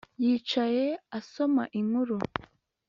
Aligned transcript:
Yicaye 0.23 0.85
asoma 1.19 1.63
inkuru 1.79 2.17